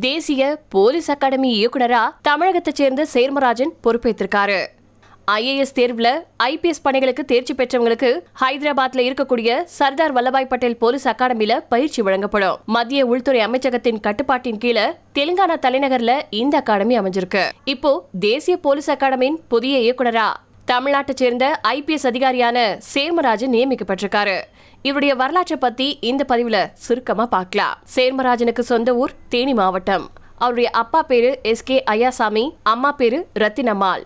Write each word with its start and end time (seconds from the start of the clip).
தேசிய 0.00 0.60
police 0.68 1.10
academy 1.10 1.50
இயக்குனரா 1.58 2.00
தமிழகத்தைச் 2.22 2.74
சேர்ந்த 2.74 3.06
சேர்மராஜன் 3.12 3.70
பொறுப்பேற்றிருக்காரு. 3.84 4.66
ஐஏஎஸ் 5.30 5.74
தேர்வுல 5.74 6.08
ஐபிஎஸ் 6.42 6.82
பணிகளுக்கு 6.82 7.24
தேர்ச்சி 7.24 7.54
பெற்றவங்களுக்கு 7.54 8.20
ஹைதராபாத்ல 8.40 9.04
இருக்கக்கூடிய 9.08 9.62
சர்தார் 9.64 10.14
வல்லபாய் 10.14 10.48
பட்டேல் 10.48 10.76
போலீஸ் 10.76 11.08
அகாடமியில 11.08 11.60
பயிற்சி 11.68 12.02
வழங்கப்படும். 12.02 12.56
மத்திய 12.66 13.06
உள்துறை 13.06 13.46
அமைச்சகத்தின் 13.46 14.00
கட்டுப்பாட்டின் 14.00 14.58
கீழே 14.58 14.86
தெலுங்கானா 15.14 15.58
தலைநகர்ல 15.62 16.22
இந்த 16.30 16.56
அகாடமி 16.56 16.98
அமைஞ்சிருக்கு. 16.98 17.50
இப்போ 17.64 18.04
தேசிய 18.20 18.56
போலீஸ் 18.56 18.90
அகாடமியின் 18.90 19.38
புதிய 19.48 19.78
இயக்குனரா 19.78 20.32
தமிழ்நாட்டை 20.66 21.14
சேர்ந்த 21.14 21.60
ஐபிஎஸ் 21.68 22.06
அதிகாரியான 22.06 22.78
சேர்மராஜன் 22.94 23.54
நியமிக்கப்பட்டிருக்காரு. 23.56 24.40
இவருடைய 24.88 25.12
வரலாற்றை 25.20 25.56
பத்தி 25.60 25.98
இந்த 26.08 26.22
பதிவுல 26.30 26.56
சுருக்கமா 26.86 27.24
பார்க்கலாம். 27.34 27.76
சேர்மராஜனுக்கு 27.94 28.62
சொந்த 28.70 28.90
ஊர் 29.02 29.12
தேனி 29.28 29.54
மாவட்டம். 29.60 30.04
அவருடைய 30.38 30.70
அப்பா 30.80 31.00
பேரு 31.10 31.30
எஸ் 31.50 31.62
கே 31.68 31.76
ஐயாசாமி 31.90 32.42
அம்மா 32.72 32.90
பேரு 32.92 33.18
ரத்தினம்மாள். 33.42 34.02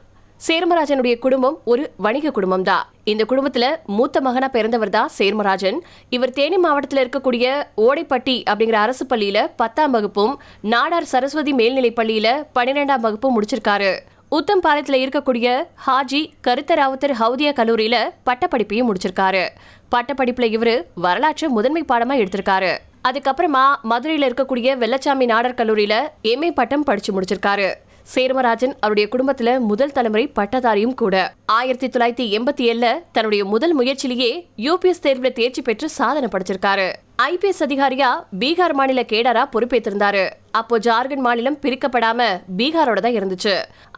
சேர்மராஜனுடைய 0.46 1.14
குடும்பம் 1.24 1.56
ஒரு 1.64 1.84
வணிக 2.06 2.30
குடும்பம் 2.30 2.66
தான் 2.68 2.84
இந்த 3.12 3.24
குடும்பத்துல 3.30 3.68
மூத்த 3.96 4.20
மகனா 4.26 4.48
பிறந்தவர் 4.48 4.94
தான் 4.96 5.10
சேர்மராஜன். 5.18 5.80
இவர் 6.16 6.36
தேனி 6.38 6.60
மாவட்டத்தில் 6.66 7.02
இருக்கக்கூடிய 7.04 7.46
ஓடைப்பட்டி 7.86 8.36
அப்படிங்கிற 8.50 8.78
அரசு 8.84 9.06
பள்ளியில 9.06 9.42
பத்தாம் 9.62 9.90
வகுப்பும் 9.90 10.36
நாடார் 10.74 11.10
சரஸ்வதி 11.14 11.54
மேல்நிலை 11.62 11.92
பள்ளியில 11.96 12.28
பன்னிரெண்டாம் 12.58 13.04
வகுப்பும் 13.06 13.36
முடிச்சிருக்காரு. 13.36 13.92
உத்தம்பாளையத்தில் 14.30 15.04
இருக்கக்கூடிய 15.04 15.64
ஹாஜி 15.86 16.30
கருத்தராவுத்தர் 16.46 17.14
ஹவுதியா 17.20 17.52
கல்லூரியில 17.52 17.96
பட்டப்படிப்பையும் 18.26 18.90
முடிச்சிருக்காரு. 18.90 19.48
பட்டப்படிப்புல 19.96 20.48
இவரு 20.56 20.82
வரலாற்று 20.94 21.50
முதன்மை 21.50 21.84
பாடமா 21.88 22.26
எடுத்திருக்காரு. 22.26 22.78
அதுக்கப்புறமா 23.08 23.64
மதுரையில 23.90 24.30
இருக்கக்கூடிய 24.30 24.76
வெள்ளச்சாமி 24.84 25.24
நாடர் 25.24 25.54
கல்லூரியில 25.54 26.08
எம்ஏ 26.22 26.50
பட்டம் 26.50 26.82
படிச்சு 26.82 27.20
முடிச்சிருக்காரு. 27.20 27.74
சேர்மராஜன் 28.14 28.72
அவருடைய 28.80 29.08
குடும்பத்துல 29.12 29.58
முதல் 29.58 29.92
தலைமுறை 29.92 30.32
பட்டதாரியும் 30.36 30.94
கூட. 30.94 31.32
ஆயிரத்தி 31.46 31.88
தொள்ளாயிரத்தி 31.88 32.38
எண்பத்தி 32.38 32.66
ஏழுல 32.70 32.98
தன்னுடைய 33.12 33.44
முதல் 33.44 33.78
முயற்சியிலேயே 33.78 34.46
யூபிஎஸ் 34.56 35.02
தேர்வுல 35.02 35.32
தேர்ச்சி 35.32 35.62
பெற்று 35.62 35.88
சாதனை 35.88 36.28
படிச்சிருக்காரு. 36.32 36.92
ஐபிஎஸ் 37.22 37.62
அதிகாரியா 37.66 38.24
பீகார் 38.38 38.72
மாநில 38.72 39.00
கேடரா 39.00 39.44
பொறுப்பேற்றிருந்தாரு 39.52 40.28
அப்போ 40.60 40.78
ஜார்க்கண்ட் 40.78 41.26
மாநிலம் 41.26 41.60
பிரிக்கப்படாம 41.62 42.20
பீகாரோட 42.58 43.00
தான் 43.04 43.16
இருந்துச்சு. 43.18 43.54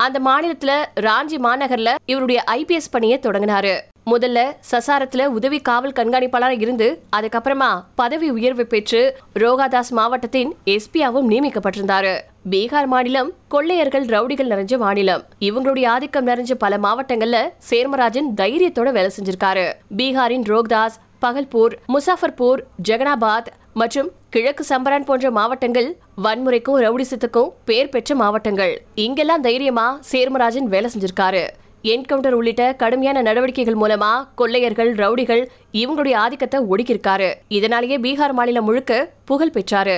அந்த 0.07 0.19
மாநிலத்துல 0.27 0.73
ராஞ்சி 1.01 1.39
மாநகர்ல 1.47 1.91
இவருடைய 2.05 2.41
ஐபிஎஸ் 2.57 2.93
பணியை 2.95 3.19
தொடங்கினாரு. 3.23 3.75
முதல்ல 4.11 4.41
சசாரத்துல 4.71 5.25
உதவி 5.39 5.59
காவல் 5.61 5.97
கண்காணிப்பாளராக 5.99 6.61
இருந்து 6.65 6.87
அதுக்கப்புறமா 7.17 7.71
பதவி 7.95 8.29
உயர்வு 8.31 8.65
பெற்று 8.67 9.01
ரோகாதாஸ் 9.35 9.93
மாவட்டத்தின் 9.99 10.51
எஸ்பியாவும் 10.67 11.29
நியமிக்கப்பட்டிருந்தாரு. 11.33 12.15
பீகார் 12.51 12.89
மாநிலம் 12.93 13.31
கொள்ளையர்கள் 13.49 14.07
ரவுடிகள் 14.15 14.51
நிறைஞ்ச 14.53 14.77
மாநிலம். 14.79 15.23
இவங்களுடைய 15.41 15.87
ஆதிக்கம் 15.87 16.27
நிறைஞ்ச 16.27 16.55
பல 16.65 16.77
மாவட்டங்கள்ல 16.87 17.39
சேர்மராஜன் 17.71 18.31
தைரியத்தோட 18.41 18.91
வேலை 18.93 19.11
செஞ்சிருக்காரு. 19.17 19.67
பீகாரின் 19.97 20.47
ரோக்தாஸ் 20.53 20.99
பகல்பூர் 21.25 21.75
முசாஃபர்பூர் 21.95 22.61
ஜெகனாபாத் 22.89 23.51
மற்றும் 23.81 24.09
கிழக்கு 24.31 24.65
சம்பரான் 24.69 25.05
போன்ற 25.05 25.31
மாவட்டங்கள் 25.31 25.89
வன்முறைக்கும் 26.25 26.81
ரவுடிசத்துக்கும் 26.85 27.53
பேர் 27.65 27.89
பெற்ற 27.89 28.15
மாவட்டங்கள். 28.15 28.73
இங்கெல்லாம் 28.95 29.45
தைரியமா 29.47 29.87
சேர்மராஜன் 30.13 30.69
வேலை 30.75 30.89
செஞ்சிருக்காரு. 30.95 31.45
என்கவுண்டர் 31.83 32.37
உள்ளிட்ட 32.39 32.63
கடுமையான 32.73 33.23
நடவடிக்கைகள் 33.23 33.79
மூலமா 33.83 34.11
கொள்ளையர்கள் 34.35 34.91
ரவுடிகள் 34.95 35.43
இவங்களுடைய 35.73 36.15
ஆதிக்கத்தை 36.15 36.61
ஒடுக்கியிருக்காரு. 36.71 37.29
இதனாலேயே 37.49 37.99
பீகார் 37.99 38.33
மாநிலம் 38.33 38.65
முழுக்க 38.65 39.11
புகழ் 39.25 39.55
பெற்றாரு. 39.55 39.97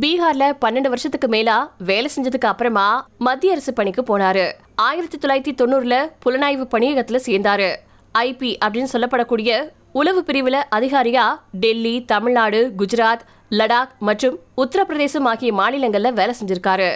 பீகார்ல 0.00 0.48
பன்னெண்டு 0.64 0.90
வருஷத்துக்கு 0.94 1.28
மேலா 1.28 1.58
வேலை 1.78 2.10
செஞ்சதுக்கு 2.16 2.50
அப்புறமா 2.52 2.86
மத்திய 3.18 3.52
அரசு 3.52 3.72
பணிக்கு 3.72 4.04
போனாரு. 4.10 4.46
ஆயிரத்தி 4.74 5.18
தொள்ளாயிரத்தி 5.18 5.54
தொண்ணூறுல 5.56 5.96
புலனாய்வு 6.24 6.66
பணியகத்துல 6.74 7.20
சேர்ந்தாரு. 7.26 7.70
ஐபி 8.18 8.50
அப்படின்னு 8.64 8.92
சொல்லப்படக்கூடிய 8.92 9.50
உளவு 9.98 10.20
பிரிவில் 10.26 10.58
அதிகாரியா 10.76 11.22
டெல்லி 11.62 11.92
தமிழ்நாடு 12.10 12.58
குஜராத் 12.80 13.22
லடாக் 13.58 13.94
மற்றும் 14.08 14.36
உத்தரப்பிரதேசம் 14.62 15.26
ஆகிய 15.30 15.50
மாநிலங்களில் 15.60 16.16
வேலை 16.18 16.34
செஞ்சிருக்காரு. 16.40 16.90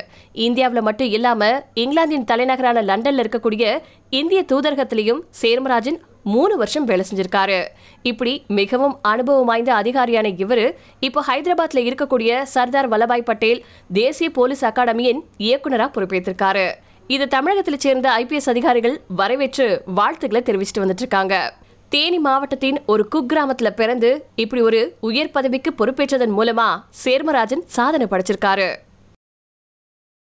இந்தியாவில் 0.46 0.86
மட்டும் 0.88 1.10
இல்லாமல் 1.16 1.56
இங்கிலாந்தின் 1.82 2.26
தலைநகரான 2.30 2.82
லண்டனில் 2.90 3.22
இருக்கக்கூடிய 3.22 3.64
இந்திய 4.18 4.42
தூதரகத்திலையும் 4.52 5.20
சேர்மராஜன் 5.40 5.98
மூணு 6.34 6.54
வருஷம் 6.60 6.86
வேலை 6.90 7.06
செஞ்சிருக்காரு. 7.08 7.58
இப்படி 8.10 8.34
மிகவும் 8.60 8.94
அனுபவம் 9.12 9.50
வாய்ந்த 9.50 9.72
அதிகாரியான 9.80 10.32
இவரு 10.44 10.68
இப்போ 11.08 11.22
ஹைதராபாத்ல 11.30 11.84
இருக்கக்கூடிய 11.88 12.42
சர்தார் 12.54 12.90
வல்லபாய் 12.94 13.28
பட்டேல் 13.30 13.64
தேசிய 14.00 14.30
போலீஸ் 14.38 14.64
அகாடமியின் 14.70 15.20
இயக்குநராக 15.48 15.92
பொறுப்பேற்றிருக்காரு 15.96 16.66
இது 17.14 17.24
தமிழகத்தில் 17.36 17.82
சேர்ந்த 17.86 18.08
ஐபிஎஸ் 18.22 18.50
அதிகாரிகள் 18.54 18.96
வரவேற்று 19.16 19.68
வாழ்த்துக்களை 19.98 20.42
தெரிவிச்சுட்டு 20.46 20.84
வந்துட்டு 20.84 21.06
இருக்காங்க. 21.06 21.36
தேனி 21.94 22.18
மாவட்டத்தின் 22.18 22.82
ஒரு 22.86 23.08
குக்கிராமத்துல 23.14 23.70
பிறந்து 23.70 24.24
இப்படி 24.34 24.62
ஒரு 24.62 24.96
உயர் 25.00 25.30
பதவிக்கு 25.30 25.74
பொறுப்பேற்றதன் 25.78 26.32
மூலமா 26.38 26.68
சேர்மராஜன் 27.04 27.62
சாதனை 27.66 28.06
படைச்சிருக்காரு. 28.10 28.74